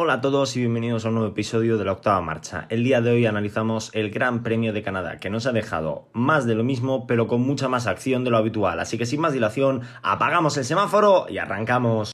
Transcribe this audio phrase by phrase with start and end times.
[0.00, 2.66] Hola a todos y bienvenidos a un nuevo episodio de la octava marcha.
[2.68, 6.46] El día de hoy analizamos el Gran Premio de Canadá, que nos ha dejado más
[6.46, 8.78] de lo mismo, pero con mucha más acción de lo habitual.
[8.78, 12.12] Así que sin más dilación, apagamos el semáforo y arrancamos.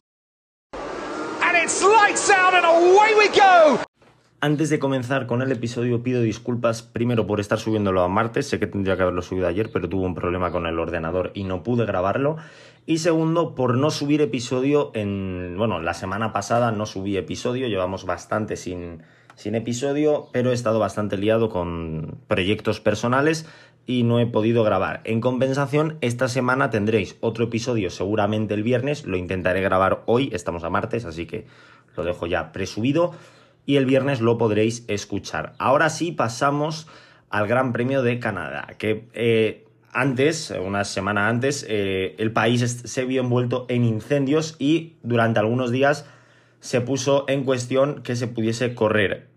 [4.44, 8.58] Antes de comenzar con el episodio pido disculpas primero por estar subiéndolo a martes, sé
[8.58, 11.62] que tendría que haberlo subido ayer, pero tuve un problema con el ordenador y no
[11.62, 12.36] pude grabarlo.
[12.84, 15.54] Y segundo, por no subir episodio en...
[15.56, 19.02] Bueno, la semana pasada no subí episodio, llevamos bastante sin,
[19.34, 23.48] sin episodio, pero he estado bastante liado con proyectos personales
[23.86, 25.00] y no he podido grabar.
[25.04, 30.64] En compensación, esta semana tendréis otro episodio seguramente el viernes, lo intentaré grabar hoy, estamos
[30.64, 31.46] a martes, así que
[31.96, 33.12] lo dejo ya presubido
[33.66, 35.54] y el viernes lo podréis escuchar.
[35.58, 36.86] Ahora sí pasamos
[37.30, 43.04] al Gran Premio de Canadá, que eh, antes, una semana antes, eh, el país se
[43.04, 46.06] vio envuelto en incendios y durante algunos días
[46.60, 49.28] se puso en cuestión que se pudiese correr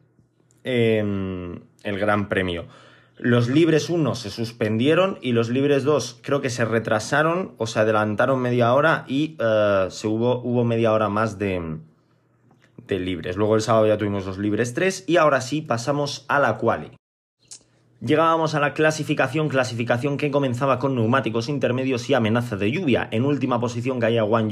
[0.63, 2.65] el Gran Premio.
[3.19, 7.79] Los libres 1 se suspendieron y los libres 2 creo que se retrasaron o se
[7.79, 11.79] adelantaron media hora y eh, se hubo, hubo media hora más de,
[12.89, 13.35] libres.
[13.35, 16.91] Luego el sábado ya tuvimos los libres 3 y ahora sí pasamos a la quali.
[17.99, 23.07] Llegábamos a la clasificación, clasificación que comenzaba con neumáticos intermedios y amenaza de lluvia.
[23.11, 24.51] En última posición caía Wang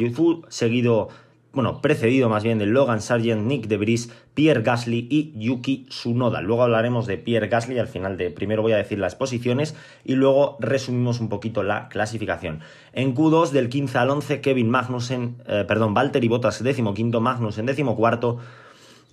[0.50, 1.10] seguido
[1.56, 6.42] bueno, precedido más bien de Logan Sargent, Nick DeVries, Pierre Gasly y Yuki Tsunoda.
[6.42, 10.16] Luego hablaremos de Pierre Gasly al final de primero voy a decir las posiciones y
[10.16, 12.60] luego resumimos un poquito la clasificación.
[12.92, 17.66] En Q2 del 15 al 11 Kevin Magnussen, eh, perdón, Valtteri Bottas décimo quinto, Magnussen
[17.66, 18.38] décimo cuarto,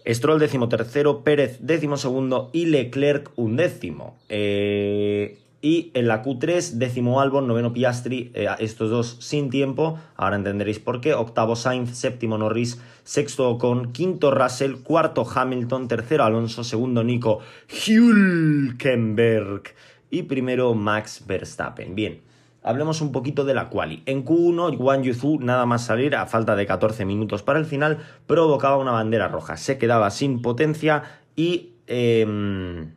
[0.04, 4.16] Stroll décimo tercero, Pérez décimo segundo y Leclerc undécimo.
[4.28, 10.34] Eh, y en la Q3, décimo Albon, noveno Piastri, eh, estos dos sin tiempo, ahora
[10.34, 11.14] entenderéis por qué.
[11.14, 17.38] Octavo Sainz, séptimo Norris, sexto Ocon, quinto Russell, cuarto Hamilton, tercero Alonso, segundo Nico
[17.69, 19.62] Hülkenberg
[20.10, 21.94] y primero Max Verstappen.
[21.94, 22.20] Bien,
[22.64, 24.03] hablemos un poquito de la quali.
[24.06, 27.98] En Q1, Wang Yuzu, nada más salir, a falta de 14 minutos para el final,
[28.26, 29.56] provocaba una bandera roja.
[29.56, 31.04] Se quedaba sin potencia
[31.37, 31.69] y...
[31.87, 32.91] Em,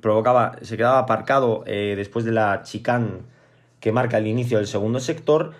[0.00, 3.22] provocaba, se quedaba aparcado eh, después de la chicane
[3.80, 5.52] que marca el inicio del segundo sector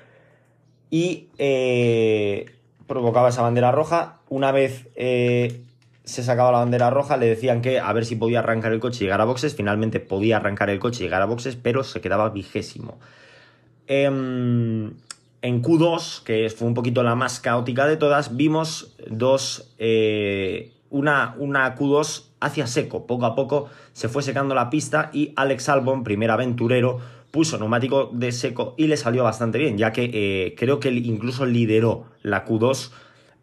[0.91, 2.47] y eh,
[2.87, 4.19] provocaba esa bandera roja.
[4.29, 5.63] Una vez eh,
[6.05, 9.05] se sacaba la bandera roja, le decían que a ver si podía arrancar el coche
[9.05, 9.55] y llegar a boxes.
[9.55, 12.99] Finalmente podía arrancar el coche y llegar a boxes, pero se quedaba vigésimo.
[13.87, 14.93] Em,
[15.41, 19.75] en Q2, que fue un poquito la más caótica de todas, vimos dos.
[20.91, 23.07] una, una Q2 hacia seco.
[23.07, 26.99] Poco a poco se fue secando la pista y Alex Albon, primer aventurero,
[27.31, 31.47] puso neumático de seco y le salió bastante bien, ya que eh, creo que incluso
[31.47, 32.91] lideró la Q2.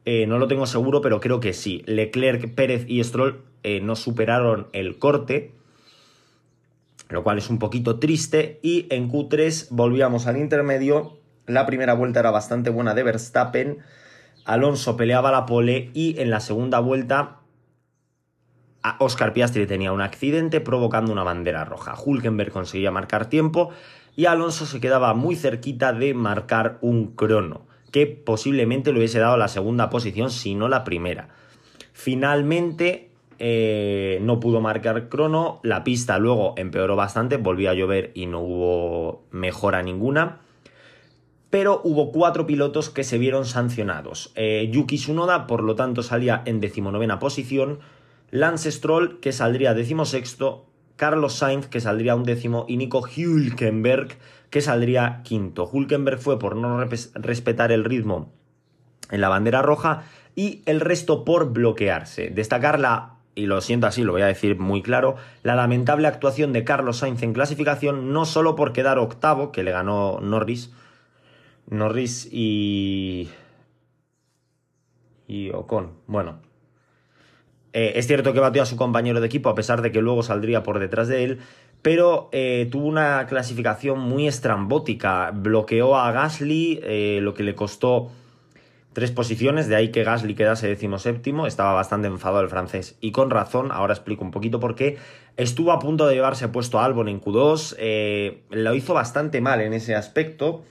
[0.05, 1.83] Eh, no lo tengo seguro, pero creo que sí.
[1.85, 5.51] Leclerc, Pérez y Stroll eh, no superaron el corte,
[7.09, 8.59] lo cual es un poquito triste.
[8.61, 11.17] Y en Q3 volvíamos al intermedio.
[11.47, 13.79] La primera vuelta era bastante buena de Verstappen.
[14.45, 17.39] Alonso peleaba la pole y en la segunda vuelta
[18.99, 21.95] Oscar Piastri tenía un accidente provocando una bandera roja.
[21.95, 23.71] Hulkenberg conseguía marcar tiempo
[24.15, 29.37] y Alonso se quedaba muy cerquita de marcar un crono, que posiblemente le hubiese dado
[29.37, 31.29] la segunda posición, si no la primera.
[31.93, 33.09] Finalmente
[33.39, 38.39] eh, no pudo marcar crono, la pista luego empeoró bastante, volvió a llover y no
[38.39, 40.39] hubo mejora ninguna.
[41.49, 44.31] Pero hubo cuatro pilotos que se vieron sancionados.
[44.35, 47.79] Eh, Yuki Tsunoda, por lo tanto, salía en decimonovena posición.
[48.31, 50.65] Lance Stroll, que saldría decimosexto,
[50.95, 54.17] Carlos Sainz, que saldría undécimo, y Nico Hülkenberg,
[54.49, 55.69] que saldría quinto.
[55.71, 58.31] Hülkenberg fue por no respetar el ritmo
[59.11, 60.03] en la bandera roja
[60.35, 62.29] y el resto por bloquearse.
[62.29, 66.53] Destacar la, y lo siento así, lo voy a decir muy claro, la lamentable actuación
[66.53, 70.71] de Carlos Sainz en clasificación, no solo por quedar octavo, que le ganó Norris,
[71.67, 73.29] Norris y...
[75.27, 75.93] y Ocon.
[76.07, 76.39] Bueno,
[77.75, 80.23] eh, es cierto que batió a su compañero de equipo a pesar de que luego
[80.23, 81.39] saldría por detrás de él,
[81.81, 85.31] pero eh, tuvo una clasificación muy estrambótica.
[85.31, 88.11] Bloqueó a Gasly, eh, lo que le costó
[88.93, 91.47] tres posiciones, de ahí que Gasly quedase séptimo.
[91.47, 93.73] Estaba bastante enfadado el francés y con razón.
[93.73, 94.97] Ahora explico un poquito por qué.
[95.35, 99.73] Estuvo a punto de llevarse puesto a Albon en Q2, lo hizo bastante mal en
[99.73, 100.63] ese aspecto.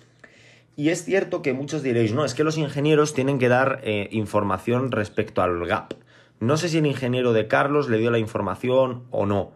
[0.75, 4.91] Y es cierto que muchos diréis, no, es que los ingenieros tienen que dar información
[4.91, 5.93] respecto al gap.
[6.47, 9.53] No sé si el ingeniero de Carlos le dio la información o no.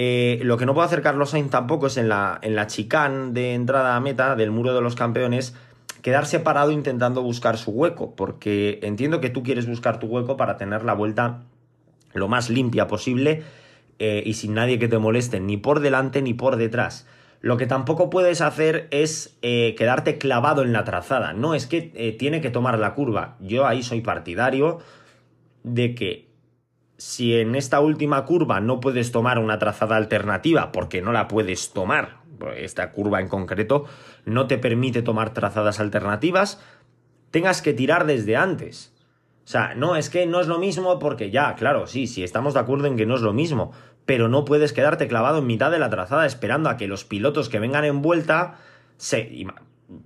[0.00, 3.32] Eh, lo que no puede hacer Carlos Sainz tampoco es en la, en la chicane
[3.32, 5.56] de entrada a meta del muro de los campeones
[6.02, 10.56] quedarse parado intentando buscar su hueco, porque entiendo que tú quieres buscar tu hueco para
[10.56, 11.42] tener la vuelta
[12.12, 13.42] lo más limpia posible
[13.98, 17.06] eh, y sin nadie que te moleste ni por delante ni por detrás.
[17.40, 21.32] Lo que tampoco puedes hacer es eh, quedarte clavado en la trazada.
[21.32, 21.82] No, es que
[22.18, 23.36] tiene que tomar la curva.
[23.40, 24.78] Yo ahí soy partidario
[25.74, 26.28] de que
[26.96, 31.72] si en esta última curva no puedes tomar una trazada alternativa, porque no la puedes
[31.72, 32.18] tomar,
[32.56, 33.86] esta curva en concreto
[34.24, 36.60] no te permite tomar trazadas alternativas,
[37.30, 38.94] tengas que tirar desde antes.
[39.44, 42.54] O sea, no, es que no es lo mismo porque ya, claro, sí, sí, estamos
[42.54, 43.72] de acuerdo en que no es lo mismo,
[44.04, 47.48] pero no puedes quedarte clavado en mitad de la trazada esperando a que los pilotos
[47.48, 48.58] que vengan en vuelta
[48.96, 49.46] se...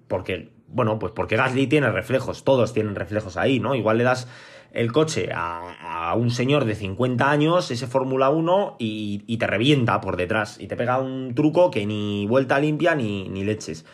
[0.07, 3.75] Porque, bueno, pues porque Gasly tiene reflejos, todos tienen reflejos ahí, ¿no?
[3.75, 4.29] Igual le das
[4.73, 10.17] el coche a, un señor de 50 años, ese Fórmula 1, y, te revienta por
[10.17, 13.85] detrás y te pega un truco que ni vuelta limpia ni, ni leches.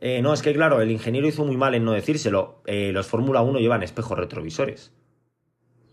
[0.00, 2.62] Eh, no, es que claro, el ingeniero hizo muy mal en no decírselo.
[2.66, 4.92] Eh, los Fórmula 1 llevan espejos retrovisores.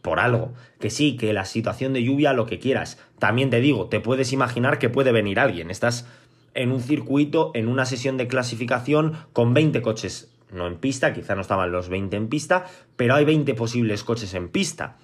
[0.02, 0.54] Por algo.
[0.80, 3.00] Que sí, que la situación de lluvia, lo que quieras.
[3.18, 5.72] También te digo, te puedes imaginar que puede venir alguien.
[5.72, 6.08] Estás
[6.54, 11.36] en un circuito, en una sesión de clasificación con 20 coches no en pista, quizá
[11.36, 12.66] no estaban los 20 en pista,
[12.96, 14.98] pero hay 20 posibles coches en pista.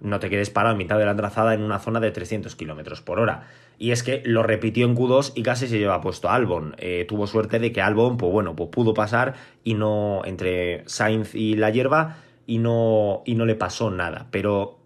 [0.00, 3.02] No te quedes parado en mitad de la trazada en una zona de 300 km
[3.02, 3.46] por hora.
[3.78, 6.74] Y es que lo repitió en Q2 y casi se lleva puesto a Albon.
[6.78, 11.34] Eh, tuvo suerte de que Albon, pues bueno, pues pudo pasar y no entre Sainz
[11.34, 12.16] y la hierba
[12.46, 14.26] y no, y no le pasó nada.
[14.30, 14.78] Pero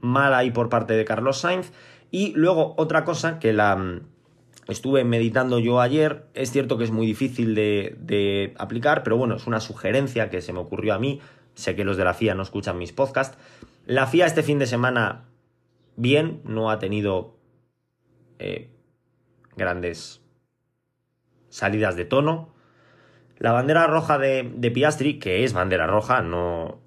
[0.00, 1.72] mal ahí por parte de Carlos Sainz.
[2.10, 4.00] Y luego otra cosa que la,
[4.68, 6.26] estuve meditando yo ayer.
[6.34, 10.52] Es cierto que es muy difícil de, aplicar, pero bueno, es una sugerencia que se
[10.52, 11.20] me ocurrió a mí.
[11.54, 13.36] Sé que los de la FIA no escuchan mis podcasts.
[13.86, 15.24] La FIA este fin de semana,
[15.96, 17.36] bien, no ha tenido
[18.38, 18.70] eh,
[19.56, 20.20] grandes
[21.48, 22.54] salidas de tono.
[23.38, 26.80] La bandera roja de, Piastri, que es bandera roja, no,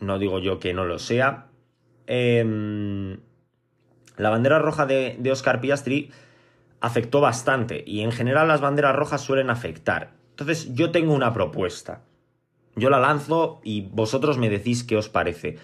[0.00, 1.48] no digo yo que no lo sea.
[2.06, 3.18] Em,
[4.16, 6.10] la bandera roja de, de Oscar Piastri
[6.80, 10.12] afectó bastante y en general las banderas rojas suelen afectar.
[10.30, 12.02] Entonces yo tengo una propuesta.
[12.76, 15.58] Yo la lanzo y vosotros me decís qué os parece.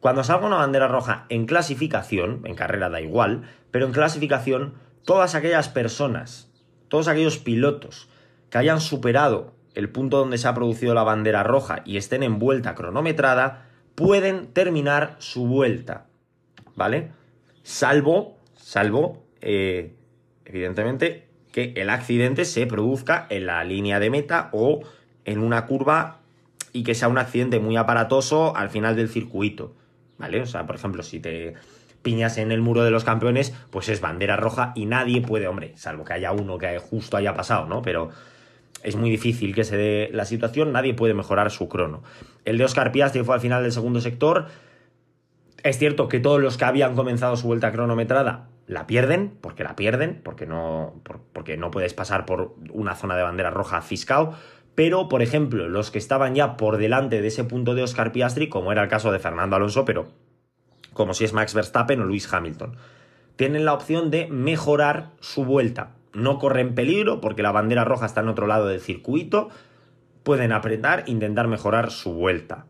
[0.00, 4.74] Cuando salga una bandera roja en clasificación, en carrera da igual, pero en clasificación,
[5.04, 6.50] todas aquellas personas,
[6.88, 8.08] todos aquellos pilotos
[8.50, 12.38] que hayan superado el punto donde se ha producido la bandera roja y estén en
[12.38, 16.06] vuelta cronometrada, pueden terminar su vuelta.
[16.74, 17.12] ¿Vale?
[17.62, 19.97] Salvo, salvo eh,
[20.48, 24.80] evidentemente, que el accidente se produzca en la línea de meta o
[25.24, 26.18] en una curva
[26.72, 29.74] y que sea un accidente muy aparatoso al final del circuito,
[30.18, 30.40] ¿vale?
[30.40, 31.54] O sea, por ejemplo, si te
[32.02, 35.72] piñas en el muro de los campeones, pues es bandera roja y nadie puede, hombre,
[35.76, 37.82] salvo que haya uno que justo haya pasado, ¿no?
[37.82, 38.10] Pero
[38.82, 42.02] es muy difícil que se dé la situación, nadie puede mejorar su crono.
[42.44, 44.46] El de Oscar Piastri fue al final del segundo sector.
[45.64, 49.74] Es cierto que todos los que habían comenzado su vuelta cronometrada la pierden, porque la
[49.74, 50.94] pierden, porque no,
[51.32, 54.32] porque no puedes pasar por una zona de bandera roja fiscal.
[54.74, 58.50] Pero, por ejemplo, los que estaban ya por delante de ese punto de Oscar Piastri,
[58.50, 60.08] como era el caso de Fernando Alonso, pero
[60.92, 62.76] como si es Max Verstappen o Lewis Hamilton,
[63.36, 65.94] tienen la opción de mejorar su vuelta.
[66.12, 69.48] No corren peligro porque la bandera roja está en otro lado del circuito.
[70.24, 72.66] Pueden apretar, intentar mejorar su vuelta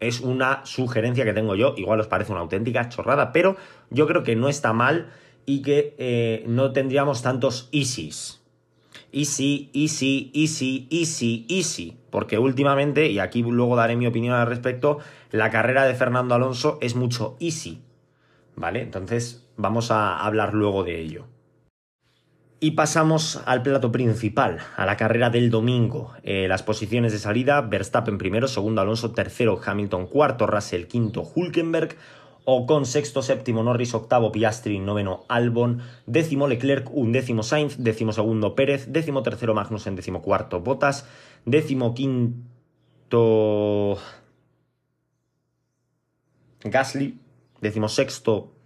[0.00, 3.56] es una sugerencia que tengo yo, igual os parece una auténtica chorrada, pero
[3.90, 5.10] yo creo que no está mal
[5.46, 8.42] y que eh, no tendríamos tantos easies.
[9.10, 11.96] Easy, easy, easy, easy, easy.
[12.10, 14.98] Porque últimamente, y aquí luego daré mi opinión al respecto,
[15.30, 17.82] la carrera de Fernando Alonso es mucho easy.
[18.56, 18.82] ¿Vale?
[18.82, 21.24] Entonces vamos a hablar luego de ello.
[22.60, 26.14] Y pasamos al plato principal, a la carrera del domingo.
[26.24, 31.96] Eh, las posiciones de salida, Verstappen primero, segundo Alonso, tercero Hamilton, cuarto Russell, quinto Hulkenberg,
[32.50, 38.90] Ocon sexto, séptimo Norris, octavo Piastri, noveno Albon, décimo Leclerc, undécimo Sainz, décimo segundo Pérez,
[38.90, 41.06] décimo tercero Magnussen, décimo cuarto Bottas,
[41.44, 42.38] décimo quinto
[46.64, 47.20] Gasly,
[47.60, 48.57] décimo sexto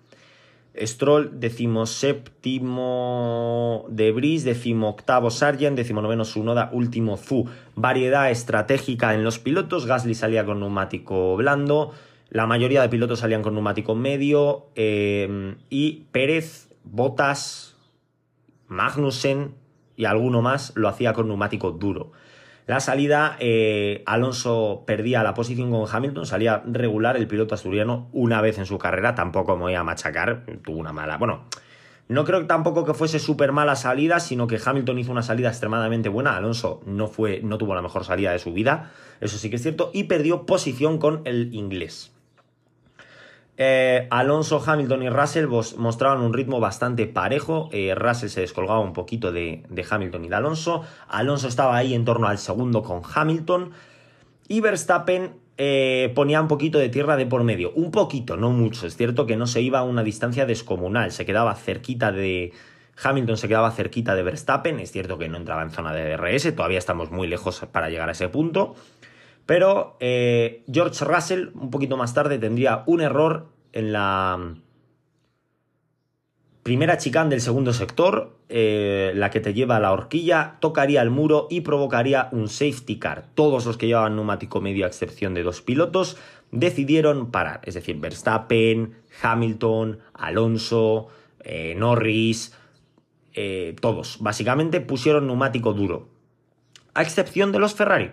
[0.75, 1.39] Stroll,
[1.85, 4.47] séptimo Debris,
[4.83, 7.47] octavo Sargent, noveno Sunoda, último Zu.
[7.75, 9.87] Variedad estratégica en los pilotos.
[9.87, 11.93] Gasly salía con neumático blando.
[12.31, 14.67] La mayoría de pilotos salían con neumático medio.
[14.75, 17.77] Eh, y Pérez, Botas,
[18.69, 19.55] Magnussen
[19.97, 22.13] y alguno más lo hacía con neumático duro.
[22.67, 28.41] La salida, eh, Alonso perdía la posición con Hamilton, salía regular el piloto asturiano una
[28.41, 31.45] vez en su carrera, tampoco me voy a machacar, tuvo una mala, bueno,
[32.09, 36.09] No creo tampoco que fuese súper mala salida, sino que Hamilton hizo una salida extremadamente
[36.09, 36.37] buena.
[36.37, 39.63] Alonso no, fue, no tuvo la mejor salida de su vida, eso sí que es
[39.63, 42.12] cierto, y perdió posición con el inglés.
[43.65, 47.69] Eh, Alonso, Hamilton y Russell mostraban un ritmo bastante parejo.
[47.71, 50.83] Eh, Russell se descolgaba un poquito de, Hamilton y de Alonso.
[51.07, 53.71] Alonso estaba ahí en torno al segundo con Hamilton.
[54.49, 57.71] Y Verstappen eh, ponía un poquito de tierra de por medio.
[57.77, 58.85] Un poquito, no mucho.
[58.85, 61.13] Es cierto que no se iba a una distancia descomunal.
[61.13, 62.53] Se quedaba cerquita de.
[63.01, 64.81] Hamilton se quedaba cerquita de Verstappen.
[64.81, 66.53] Es cierto que no entraba en zona de DRS.
[66.57, 68.75] Todavía estamos muy lejos para llegar a ese punto.
[69.47, 74.55] Pero eh, George Russell, un poquito más tarde, tendría un error en la
[76.63, 81.11] primera chicane del segundo sector, eh, la que te lleva a la horquilla, tocaría el
[81.11, 83.27] muro y provocaría un safety car.
[83.35, 86.17] Todos los que llevaban neumático medio, a excepción de dos pilotos,
[86.53, 87.63] decidieron parar.
[87.65, 91.09] Es decir, Verstappen, Hamilton, Alonso,
[91.43, 92.57] eh, Norris,
[93.81, 94.19] todos.
[94.21, 96.11] Básicamente pusieron neumático duro.
[96.93, 98.13] A excepción de los Ferrari.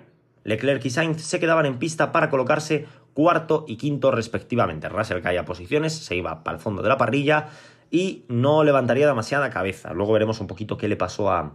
[0.49, 4.89] Leclerc y Sainz se quedaban en pista para colocarse cuarto y quinto respectivamente.
[4.89, 7.47] Russell caía posiciones, se iba para el fondo de la parrilla
[7.91, 9.93] y no levantaría demasiada cabeza.
[9.93, 11.53] Luego veremos un poquito qué le pasó a,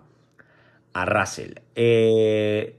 [0.92, 1.54] a Russell.
[1.74, 2.78] Eh,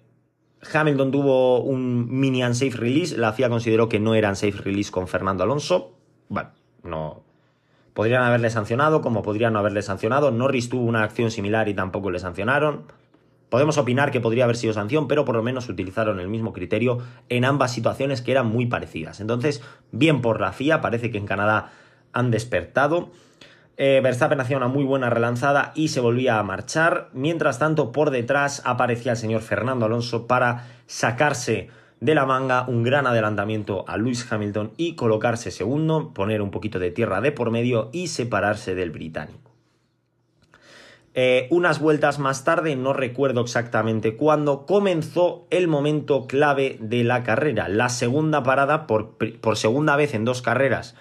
[0.74, 3.17] Hamilton tuvo un mini unsafe release.
[3.17, 5.93] La FIA consideró que no era unsafe release con Fernando Alonso.
[6.29, 6.50] Bueno,
[6.84, 7.24] no.
[7.93, 10.31] Podrían haberle sancionado, como podrían no haberle sancionado.
[10.31, 12.84] Norris tuvo una acción similar y tampoco le sancionaron.
[13.55, 16.97] Podemos opinar que podría haber sido sanción, pero por lo menos utilizaron el mismo criterio
[17.29, 19.21] en ambas situaciones que eran muy parecidas.
[19.21, 19.62] Entonces,
[19.93, 21.71] bien por la FIA, parece que en Canadá
[22.12, 23.12] han despertado.
[23.77, 27.07] Eh, Verstappen hacía una muy buena relanzada y se volvía a marchar.
[27.13, 31.69] Mientras tanto, por detrás aparecía el señor Fernando Alonso para sacarse
[32.01, 36.77] de la manga un gran adelantamiento a Lewis Hamilton y colocarse segundo, poner un poquito
[36.77, 39.44] de tierra de por medio y separarse del británico.
[41.17, 47.24] Eh, unas vueltas más tarde, no recuerdo exactamente cuándo, comenzó el momento clave de la
[47.24, 47.69] carrera.
[47.69, 49.15] La segunda parada, por,
[49.55, 50.93] segunda vez en dos carreras,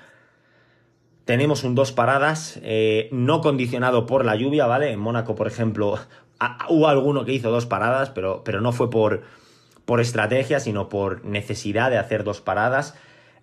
[1.25, 4.93] tenemos un dos paradas, eh, no condicionado por la lluvia, ¿vale?
[4.93, 5.99] En Mónaco, por ejemplo,
[6.69, 9.23] hubo alguno que hizo dos paradas, pero, pero no fue por,
[9.85, 12.95] por estrategia, sino por necesidad de hacer dos paradas.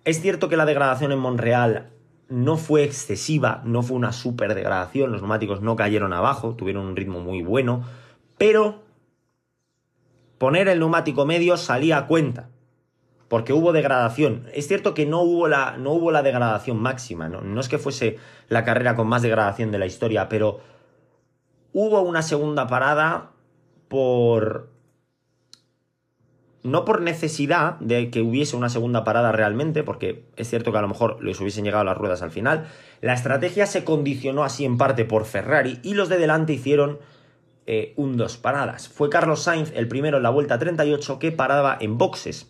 [0.06, 1.90] Es cierto que la degradación en Monreal
[2.32, 6.96] no fue excesiva, no fue una super degradación, los neumáticos no cayeron abajo, tuvieron un
[6.96, 7.84] ritmo muy bueno,
[8.38, 8.82] pero
[10.38, 12.48] poner el neumático medio salía a cuenta,
[13.28, 14.46] porque hubo degradación.
[14.54, 17.42] Es cierto que no hubo la, no hubo la degradación máxima, ¿no?
[17.42, 18.16] no es que fuese
[18.48, 20.60] la carrera con más degradación de la historia, pero
[21.74, 23.32] hubo una segunda parada
[23.88, 24.71] por
[26.62, 30.82] no por necesidad de que hubiese una segunda parada realmente, porque es cierto que a
[30.82, 32.66] lo mejor les hubiesen llegado las ruedas al final,
[33.00, 36.98] la estrategia se condicionó así en parte por Ferrari y los de delante hicieron
[37.66, 38.88] eh, un dos paradas.
[38.88, 42.48] Fue Carlos Sainz el primero en la vuelta 38 que paraba en boxes.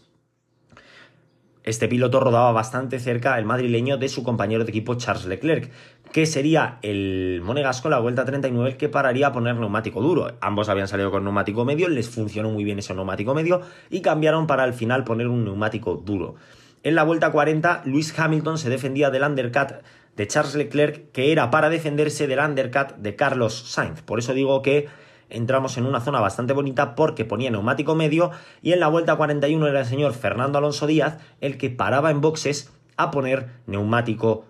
[1.64, 5.70] Este piloto rodaba bastante cerca el madrileño de su compañero de equipo Charles Leclerc,
[6.10, 10.36] que sería el Monegasco la vuelta 39 que pararía a poner neumático duro.
[10.40, 14.48] Ambos habían salido con neumático medio, les funcionó muy bien ese neumático medio y cambiaron
[14.48, 16.34] para al final poner un neumático duro.
[16.82, 19.82] En la vuelta 40, Luis Hamilton se defendía del undercut
[20.16, 24.02] de Charles Leclerc, que era para defenderse del undercut de Carlos Sainz.
[24.02, 24.88] Por eso digo que
[25.32, 28.30] entramos en una zona bastante bonita porque ponía neumático medio
[28.62, 32.20] y en la vuelta 41 era el señor Fernando Alonso Díaz el que paraba en
[32.20, 34.44] boxes a poner neumático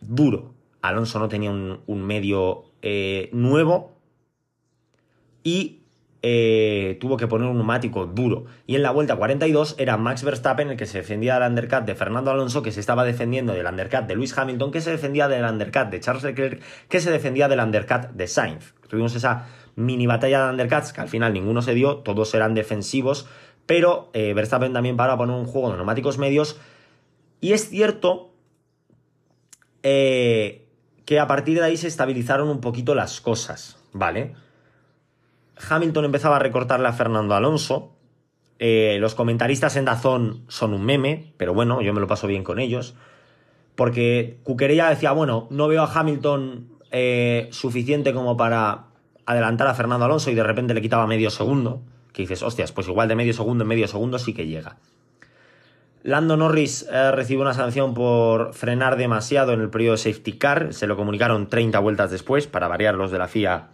[0.00, 0.54] duro.
[0.80, 3.92] Alonso no tenía un, medio eh, nuevo
[5.44, 5.82] y
[6.24, 8.44] eh, tuvo que poner un neumático duro.
[8.66, 11.94] Y en la vuelta 42 era Max Verstappen el que se defendía del undercut de
[11.96, 15.44] Fernando Alonso, que se estaba defendiendo del undercut de Lewis Hamilton, que se defendía del
[15.44, 18.74] undercut de Charles Leclerc, que se defendía del undercut de Sainz.
[18.88, 23.26] Tuvimos esa mini batalla de undercuts, que al final ninguno se dio, todos eran defensivos,
[23.66, 26.58] pero eh, Verstappen también para poner un juego de neumáticos medios.
[27.40, 28.32] Y es cierto
[29.82, 30.68] eh,
[31.04, 34.34] que a partir de ahí se estabilizaron un poquito las cosas, ¿vale?
[35.68, 37.96] Hamilton empezaba a recortarle a Fernando Alonso.
[38.58, 42.44] Eh, los comentaristas en Dazón son un meme, pero bueno, yo me lo paso bien
[42.44, 42.94] con ellos.
[43.74, 46.68] Porque Cuquerella decía, bueno, no veo a Hamilton
[47.50, 48.91] suficiente como para
[49.26, 52.88] adelantar a Fernando Alonso y de repente le quitaba medio segundo, que dices, hostias, pues
[52.88, 54.76] igual de medio segundo en medio segundo sí que llega.
[56.02, 60.74] Lando Norris eh, recibió una sanción por frenar demasiado en el periodo de safety car,
[60.74, 63.68] se lo comunicaron 30 vueltas después, para variar los de la FIA.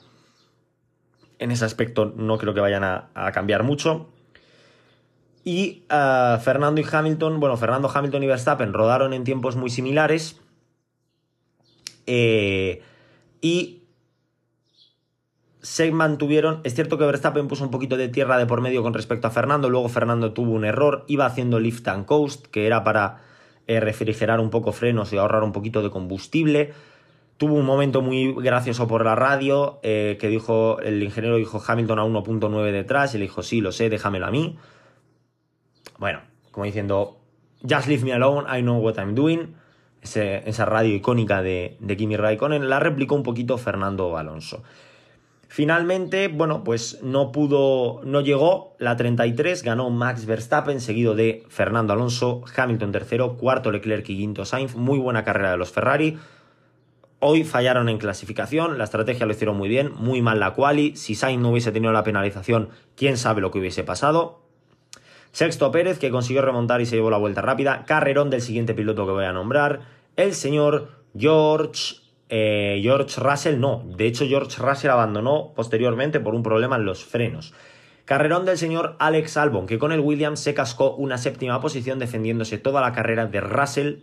[1.38, 4.10] En ese aspecto no creo que vayan a, cambiar mucho.
[5.42, 10.38] Y eh, Fernando y Hamilton, bueno, Fernando, Hamilton y Verstappen rodaron en tiempos muy similares.
[12.06, 12.82] Eh,
[13.40, 13.77] y
[15.68, 16.62] se mantuvieron.
[16.64, 19.30] Es cierto que Verstappen puso un poquito de tierra de por medio con respecto a
[19.30, 23.18] Fernando, luego Fernando tuvo un error, iba haciendo lift and coast, que era para
[23.66, 26.72] eh, refrigerar un poco frenos y ahorrar un poquito de combustible.
[27.36, 31.98] Tuvo un momento muy gracioso por la radio, eh, que dijo, el ingeniero dijo Hamilton
[31.98, 34.56] a 1.9 detrás, y le dijo, sí, lo sé, déjamelo a mí.
[35.98, 37.18] Bueno, como diciendo,
[37.60, 39.54] just leave me alone, I know what I'm doing.
[40.00, 44.62] esa radio icónica de, de Kimi Raikkonen la replicó un poquito Fernando Alonso.
[45.48, 51.94] Finalmente, bueno, pues no pudo, no llegó la 33, ganó Max Verstappen, seguido de Fernando
[51.94, 54.76] Alonso, Hamilton tercero, cuarto Leclerc y quinto Sainz.
[54.76, 56.18] Muy buena carrera de los Ferrari.
[57.18, 60.94] Hoy fallaron en clasificación, la estrategia lo hicieron muy bien, muy mal la quali.
[60.96, 64.42] Si Sainz no hubiese tenido la penalización, quién sabe lo que hubiese pasado.
[65.32, 67.84] Sexto Pérez, que consiguió remontar y se llevó la vuelta rápida.
[67.86, 69.80] Carrerón del siguiente piloto que voy a nombrar,
[70.16, 73.82] el señor George eh, George Russell no.
[73.96, 77.54] De hecho, George Russell abandonó posteriormente por un problema en los frenos.
[78.04, 82.56] Carrerón del señor Alex Albon, que con el Williams se cascó una séptima posición defendiéndose
[82.56, 83.96] toda la carrera de Russell.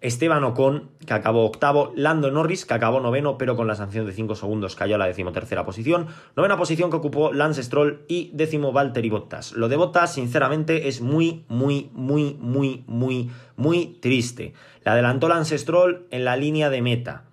[0.00, 1.92] Esteban Ocon, que acabó octavo.
[1.94, 5.06] Lando Norris, que acabó noveno, pero con la sanción de 5 segundos cayó a la
[5.06, 6.06] decimotercera posición.
[6.36, 9.52] Novena posición que ocupó Lance Stroll y décimo Valtteri Bottas.
[9.52, 14.54] Lo de Bottas, sinceramente, es muy, muy, muy, muy, muy, muy triste.
[14.84, 17.29] Le adelantó Lance Stroll en la línea de meta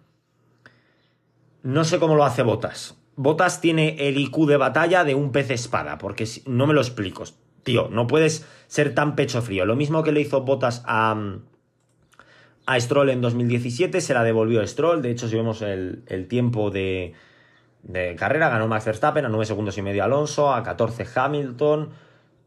[1.67, 2.95] no sé cómo lo hace Botas.
[3.17, 7.25] Botas tiene el IQ de batalla de un pez espada, porque no me lo explico.
[7.63, 9.65] Tío, no puedes ser tan pecho frío.
[9.65, 11.21] Lo mismo que le hizo Botas a,
[12.65, 15.01] a Stroll en 2017, se la devolvió Stroll.
[15.01, 17.12] De hecho, si vemos el, tiempo de,
[17.83, 21.89] de, carrera, ganó Max Verstappen a 9 segundos y medio Alonso, a 14 Hamilton.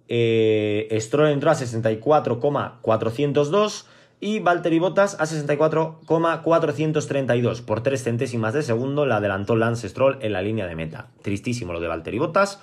[0.09, 3.87] Eh, Stroll entró a 64,402
[4.21, 10.35] y Valtteri Bottas a 64,432 por 3 centésimas de segundo la adelantó Lance Stroll en
[10.35, 11.09] la línea de meta.
[11.23, 12.61] Tristísimo lo de Valtteri Bottas.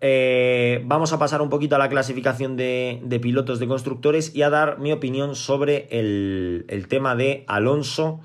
[0.00, 4.50] Eh, vamos a pasar un poquito a la clasificación de, pilotos de constructores y a
[4.50, 8.20] dar mi opinión sobre el, tema de Alonso,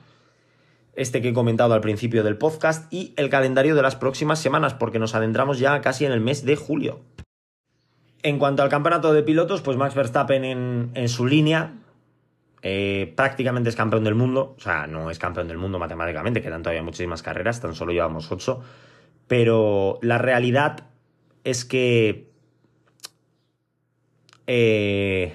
[0.95, 4.75] este que he comentado al principio del podcast, y el calendario de las próximas semanas,
[4.75, 6.99] porque nos adentramos ya casi en el mes de julio.
[8.21, 11.73] En cuanto al campeonato de pilotos, pues Max Verstappen en, en su línea,
[12.65, 16.63] eh, prácticamente es campeón del mundo, o sea, no es campeón del mundo matemáticamente, quedan
[16.63, 18.61] todavía muchísimas carreras, tan solo llevamos ocho,
[19.27, 20.85] pero la realidad
[21.43, 22.31] es que
[24.47, 25.33] eh,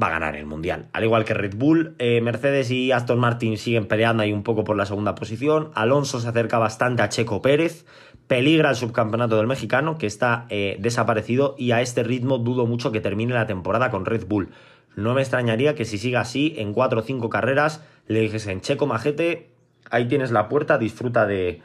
[0.00, 0.88] va a ganar el Mundial.
[0.92, 4.64] Al igual que Red Bull, eh, Mercedes y Aston Martin siguen peleando ahí un poco
[4.64, 5.70] por la segunda posición.
[5.74, 7.84] Alonso se acerca bastante a Checo Pérez.
[8.30, 12.92] Peligra el subcampeonato del mexicano, que está eh, desaparecido, y a este ritmo dudo mucho
[12.92, 14.50] que termine la temporada con Red Bull.
[14.94, 18.86] No me extrañaría que si siga así, en cuatro o cinco carreras, le dijesen Checo
[18.86, 19.50] Majete,
[19.90, 21.60] ahí tienes la puerta, disfruta de,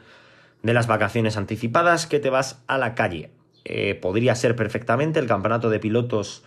[0.64, 3.30] de las vacaciones anticipadas, que te vas a la calle.
[3.64, 6.42] Eh, podría ser perfectamente el campeonato de pilotos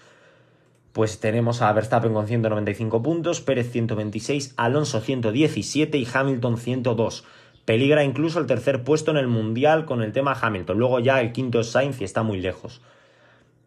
[0.92, 7.24] pues tenemos a Verstappen con 195 puntos, Pérez 126, Alonso 117 y Hamilton 102.
[7.70, 10.80] Peligra incluso el tercer puesto en el Mundial con el tema Hamilton.
[10.80, 12.82] Luego ya el quinto es Sainz y está muy lejos.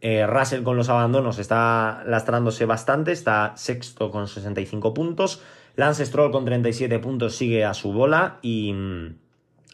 [0.01, 5.41] Eh, Russell con los abandonos está lastrándose bastante, está sexto con 65 puntos.
[5.77, 8.75] Lance Stroll con 37 puntos sigue a su bola y,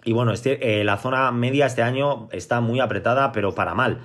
[0.04, 4.00] y bueno, este, eh, la zona media este año está muy apretada, pero para mal.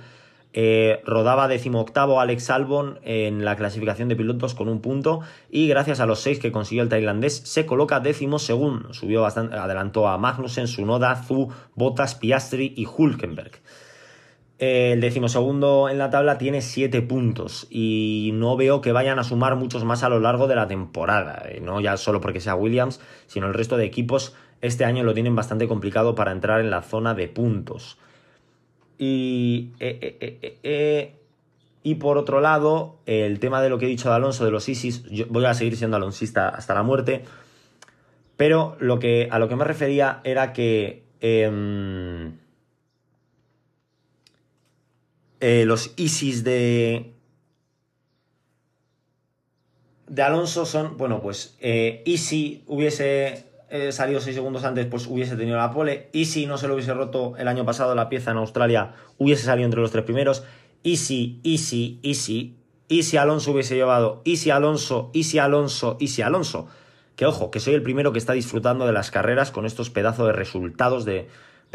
[0.56, 5.18] Eh, rodaba decimoctavo Alex Albon en la clasificación de pilotos con un punto
[5.50, 8.94] y gracias a los seis que consiguió el tailandés se coloca décimo segundo.
[8.94, 13.50] Subió bastante, adelantó a Magnussen, Sunoda, Zu, Bottas, Piastri y Hulkenberg.
[14.60, 19.24] Eh, el decimosegundo en la tabla tiene siete puntos y no veo que vayan a
[19.24, 21.42] sumar muchos más a lo largo de la temporada.
[21.48, 25.14] Eh, no ya solo porque sea Williams, sino el resto de equipos este año lo
[25.14, 27.98] tienen bastante complicado para entrar en la zona de puntos.
[28.98, 31.14] Y, eh, eh, eh,
[31.82, 34.68] y por otro lado, el tema de lo que he dicho de Alonso, de los
[34.68, 37.24] ISIS, yo voy a seguir siendo alonsista hasta la muerte,
[38.36, 42.38] pero lo que, a lo que me refería era que em,
[45.40, 47.12] los ISIS de,
[50.08, 55.56] de Alonso son, bueno, pues Easy hubiese eh, salido 6 segundos antes, pues hubiese tenido
[55.56, 56.08] la pole.
[56.12, 59.44] Y si no se lo hubiese roto el año pasado la pieza en Australia, hubiese
[59.44, 60.44] salido entre los tres primeros.
[60.82, 62.56] Y si, y si, y si,
[62.88, 66.68] y si Alonso hubiese llevado, y si Alonso, y si Alonso, y si Alonso.
[67.16, 70.26] Que ojo, que soy el primero que está disfrutando de las carreras con estos pedazos
[70.26, 71.28] de resultados de,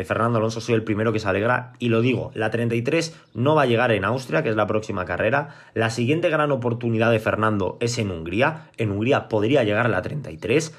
[0.05, 1.73] Fernando Alonso, soy el primero que se alegra.
[1.79, 5.03] Y lo digo, la 33 no va a llegar en Austria, que es la próxima
[5.03, 5.49] carrera.
[5.73, 8.69] La siguiente gran oportunidad de Fernando es en Hungría.
[8.77, 10.73] En Hungría podría llegar la 33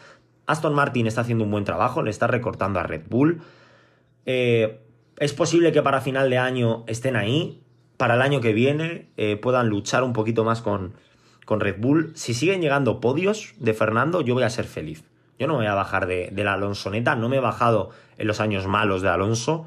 [0.50, 3.42] Aston Martin está haciendo un buen trabajo, le está recortando a Red Bull.
[4.26, 4.80] Eh,
[5.18, 7.62] es posible que para final de año estén ahí,
[7.96, 10.94] para el año que viene eh, puedan luchar un poquito más con,
[11.44, 12.12] con, Red Bull.
[12.14, 15.04] Si siguen llegando podios de Fernando, yo voy a ser feliz.
[15.38, 18.26] Yo no me voy a bajar de, de la Alonsoneta, no me he bajado en
[18.26, 19.66] los años malos de Alonso,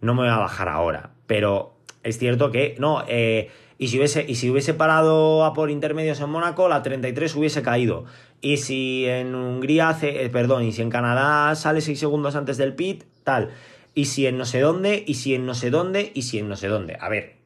[0.00, 1.10] no me voy a bajar ahora.
[1.26, 5.70] Pero es cierto que, no, eh, y, si hubiese, y si hubiese parado a por
[5.70, 8.04] intermedios en Mónaco, la 33 hubiese caído.
[8.40, 12.56] Y si en Hungría, hace, eh, perdón, y si en Canadá sale 6 segundos antes
[12.56, 13.50] del pit, tal.
[13.94, 16.48] Y si en no sé dónde, y si en no sé dónde, y si en
[16.48, 16.96] no sé dónde.
[17.00, 17.36] A ver,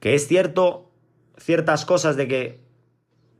[0.00, 0.90] que es cierto
[1.38, 2.66] ciertas cosas de que...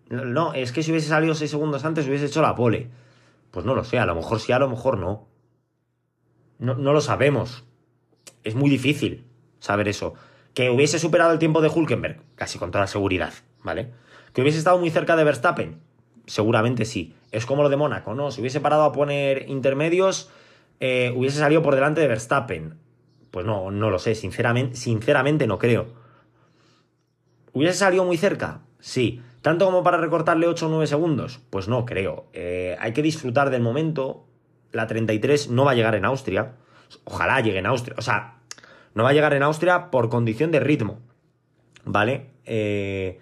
[0.08, 2.88] No, es que si hubiese salido 6 segundos antes hubiese hecho la pole.
[3.50, 5.28] Pues no lo sé, a lo mejor sí, a lo mejor no.
[6.58, 7.64] No, no lo sabemos.
[8.44, 9.26] Es muy difícil
[9.58, 10.14] saber eso.
[10.54, 13.92] Que hubiese superado el tiempo de Hulkenberg, casi con toda seguridad, ¿vale?
[14.32, 15.80] Que hubiese estado muy cerca de Verstappen,
[16.26, 17.14] seguramente sí.
[17.32, 18.30] Es como lo de Mónaco, ¿no?
[18.30, 20.30] Si hubiese parado a poner intermedios,
[20.80, 22.74] eh, hubiese salido por delante de Verstappen.
[23.30, 25.86] Pues no, no lo sé, sinceramente, sinceramente no creo.
[27.52, 28.60] ¿Hubiese salido muy cerca?
[28.80, 29.22] Sí.
[29.42, 31.40] ¿Tanto como para recortarle 8 o 9 segundos?
[31.50, 32.26] Pues no creo.
[32.32, 34.26] Eh, hay que disfrutar del momento.
[34.72, 36.52] La 33 no va a llegar en Austria.
[37.04, 37.94] Ojalá llegue en Austria.
[37.98, 38.38] O sea,
[38.94, 40.98] no va a llegar en Austria por condición de ritmo.
[41.84, 42.30] ¿Vale?
[42.44, 43.20] Eh,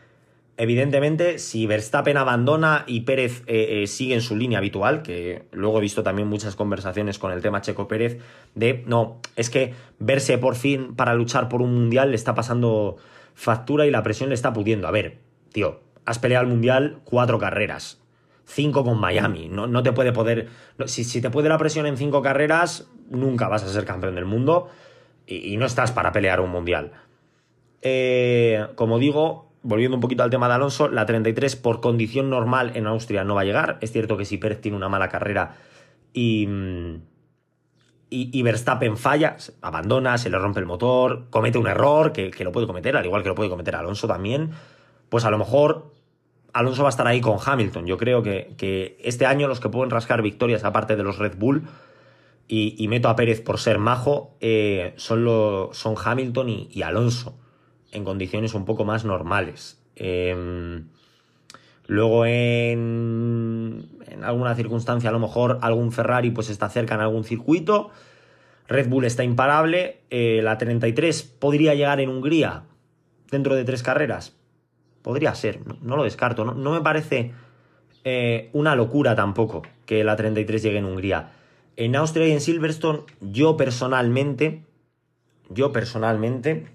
[0.56, 5.78] evidentemente, si Verstappen abandona y Pérez eh, eh, sigue en su línea habitual, que luego
[5.78, 8.18] he visto también muchas conversaciones con el tema Checo Pérez,
[8.54, 12.96] de no, es que verse por fin para luchar por un mundial le está pasando
[13.34, 14.86] factura y la presión le está pudiendo.
[14.88, 15.18] A ver,
[15.52, 18.00] tío, has peleado el mundial cuatro carreras.
[18.46, 19.48] Cinco con Miami.
[19.48, 20.48] No, no te puede poder.
[20.86, 24.26] Si, si te puede la presión en cinco carreras, nunca vas a ser campeón del
[24.26, 24.68] mundo
[25.26, 26.92] y, no estás para pelear un mundial.
[27.82, 32.72] Eh, como digo, volviendo un poquito al tema de Alonso, la 33 por condición normal
[32.74, 33.78] en Austria no va a llegar.
[33.80, 35.56] Es cierto que si Pérez tiene una mala carrera
[36.12, 36.48] y,
[38.10, 42.68] y, Verstappen falla, abandona, se le rompe el motor, comete un error, que, lo puede
[42.68, 44.52] cometer, al igual que lo puede cometer Alonso también,
[45.08, 45.92] pues a lo mejor
[46.52, 47.86] Alonso va a estar ahí con Hamilton.
[47.86, 51.36] Yo creo que, que este año los que pueden rascar victorias, aparte de los Red
[51.36, 51.64] Bull,
[52.46, 55.24] y, meto a Pérez por ser majo, eh, son,
[55.72, 57.38] son, Hamilton y, Alonso,
[57.94, 59.80] en condiciones un poco más normales.
[59.96, 60.88] Em,
[61.86, 67.24] luego en, en, alguna circunstancia, a lo mejor algún Ferrari pues está cerca en algún
[67.24, 67.90] circuito.
[68.68, 70.00] Red Bull está imparable.
[70.10, 72.64] Eh, la 33 podría llegar en Hungría
[73.30, 74.36] dentro de tres carreras.
[75.02, 76.44] Podría ser, no, lo descarto.
[76.44, 77.32] No, me parece
[78.04, 81.32] eh, una locura tampoco que la 33 llegue en Hungría.
[81.76, 84.62] En Austria y en Silverstone, yo personalmente,
[85.50, 86.68] yo personalmente,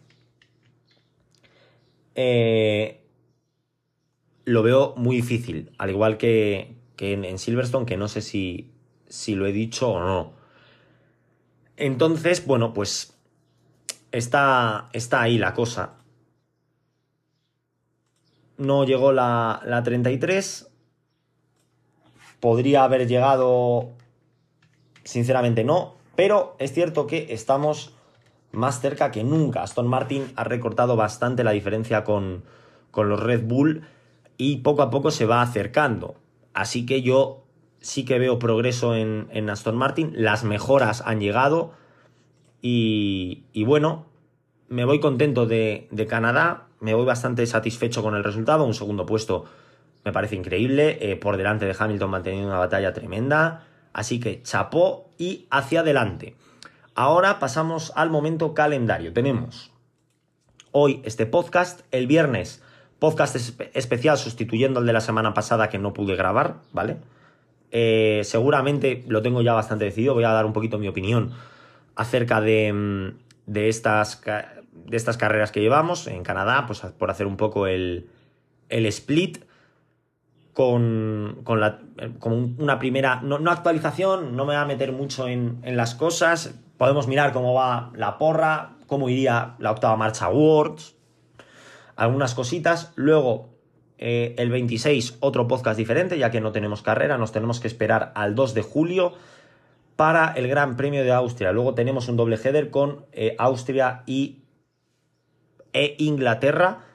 [2.21, 3.05] eh,
[4.43, 8.73] lo veo muy difícil, al igual que, en, Silverstone, que no sé si,
[9.08, 10.34] si lo he dicho o no.
[11.77, 13.17] Entonces, bueno, pues
[14.12, 15.93] está, está ahí la cosa.
[18.58, 20.69] No llegó la, la 33.
[22.41, 23.93] Podría haber llegado
[25.10, 27.95] Sinceramente no, pero es cierto que estamos
[28.51, 29.63] más cerca que nunca.
[29.63, 32.43] Aston Martin ha recortado bastante la diferencia con,
[32.95, 33.83] los Red Bull
[34.38, 36.15] y poco a poco se va acercando.
[36.53, 37.43] Así que yo
[37.79, 41.73] sí que veo progreso en, Aston Martin, las mejoras han llegado
[42.62, 44.07] y, bueno,
[44.67, 49.45] me voy contento de, Canadá, me voy bastante satisfecho con el resultado, un segundo puesto
[50.05, 53.65] me parece increíble, eh, por delante de Hamilton manteniendo una batalla tremenda.
[53.91, 56.35] Así que chapó y hacia adelante.
[56.99, 59.13] Ahora pasamos al momento calendario.
[59.13, 59.71] Tenemos
[60.73, 62.62] hoy este podcast, el viernes
[62.99, 63.38] podcast
[63.73, 66.97] especial sustituyendo el de la semana pasada que no pude grabar, ¿vale?
[67.71, 71.31] Eh, seguramente lo tengo ya bastante decidido, voy a dar un poquito mi opinión
[71.95, 74.21] acerca de, mm, de, estas,
[74.73, 78.09] de estas carreras que llevamos en Canadá, pues por hacer un poco el,
[78.67, 79.45] el split
[80.51, 81.79] con, con, la,
[82.19, 87.07] con una primera, no, actualización, no me va a meter mucho en, las cosas, podemos
[87.07, 90.95] mirar cómo va la porra, cómo iría la octava marcha Awards,
[91.95, 93.49] algunas cositas, luego
[93.99, 98.11] eh, el 26 otro podcast diferente, ya que no tenemos carrera, nos tenemos que esperar
[98.15, 99.13] al 2 de julio
[99.95, 101.51] para el Gran Premio de Austria.
[101.51, 104.39] Luego tenemos un doble header con eh, Austria y
[105.73, 106.85] e Inglaterra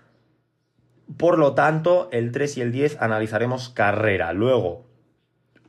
[1.17, 4.33] por lo tanto, el 3 y el 10 analizaremos carrera.
[4.33, 4.87] Luego,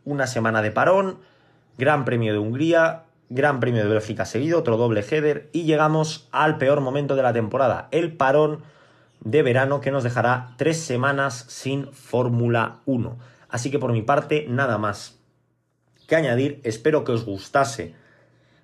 [0.03, 1.19] una semana de parón,
[1.77, 6.57] Gran Premio de Hungría, Gran Premio de Bélgica seguido, otro doble header y llegamos al
[6.57, 8.63] peor momento de la temporada, el parón
[9.21, 13.17] de verano que nos dejará tres semanas sin Fórmula 1.
[13.49, 15.19] Así que por mi parte, nada más.
[16.07, 16.61] que añadir.
[16.63, 17.95] Espero que os gustase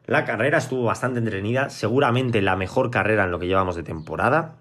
[0.05, 4.57] la carrera, estuvo bastante entretenida, seguramente la mejor carrera en lo que llevamos de temporada,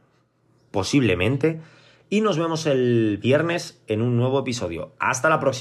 [0.71, 1.61] posiblemente.
[2.09, 4.95] Y nos vemos el viernes en un nuevo episodio.
[4.99, 5.61] Hasta la próxima.